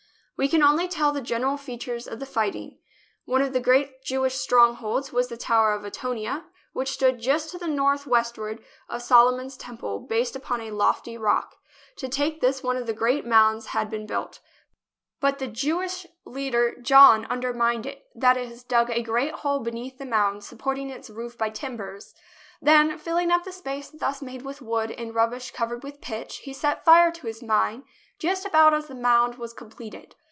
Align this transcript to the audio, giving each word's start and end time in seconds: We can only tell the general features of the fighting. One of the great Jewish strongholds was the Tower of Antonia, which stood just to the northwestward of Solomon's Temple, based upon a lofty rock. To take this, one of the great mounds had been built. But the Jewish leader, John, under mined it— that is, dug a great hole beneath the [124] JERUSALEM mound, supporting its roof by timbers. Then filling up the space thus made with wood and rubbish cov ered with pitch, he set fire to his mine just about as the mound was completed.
We 0.37 0.47
can 0.47 0.63
only 0.63 0.87
tell 0.87 1.11
the 1.11 1.21
general 1.21 1.55
features 1.55 2.07
of 2.07 2.17
the 2.19 2.25
fighting. 2.25 2.79
One 3.25 3.43
of 3.43 3.53
the 3.53 3.59
great 3.59 4.01
Jewish 4.03 4.33
strongholds 4.33 5.13
was 5.13 5.27
the 5.27 5.37
Tower 5.37 5.73
of 5.73 5.85
Antonia, 5.85 6.45
which 6.73 6.89
stood 6.93 7.19
just 7.21 7.51
to 7.51 7.59
the 7.59 7.67
northwestward 7.67 8.65
of 8.89 9.03
Solomon's 9.03 9.55
Temple, 9.55 9.99
based 9.99 10.35
upon 10.35 10.59
a 10.61 10.71
lofty 10.71 11.15
rock. 11.15 11.57
To 11.97 12.09
take 12.09 12.41
this, 12.41 12.63
one 12.63 12.75
of 12.75 12.87
the 12.87 12.93
great 12.93 13.23
mounds 13.23 13.67
had 13.67 13.87
been 13.91 14.07
built. 14.07 14.39
But 15.19 15.37
the 15.37 15.45
Jewish 15.47 16.07
leader, 16.25 16.73
John, 16.81 17.25
under 17.29 17.53
mined 17.53 17.85
it— 17.85 18.03
that 18.15 18.35
is, 18.35 18.63
dug 18.63 18.89
a 18.89 19.03
great 19.03 19.33
hole 19.45 19.59
beneath 19.59 19.99
the 19.99 20.05
[124] 20.05 20.37
JERUSALEM 20.37 20.37
mound, 20.37 20.43
supporting 20.43 20.89
its 20.89 21.09
roof 21.11 21.37
by 21.37 21.51
timbers. 21.51 22.15
Then 22.59 22.97
filling 22.97 23.29
up 23.29 23.43
the 23.43 23.51
space 23.51 23.91
thus 23.91 24.23
made 24.23 24.41
with 24.41 24.59
wood 24.59 24.89
and 24.89 25.13
rubbish 25.13 25.51
cov 25.51 25.69
ered 25.69 25.83
with 25.83 26.01
pitch, 26.01 26.37
he 26.37 26.51
set 26.51 26.83
fire 26.83 27.11
to 27.11 27.27
his 27.27 27.43
mine 27.43 27.83
just 28.17 28.43
about 28.43 28.73
as 28.73 28.87
the 28.87 28.95
mound 28.95 29.35
was 29.35 29.53
completed. 29.53 30.15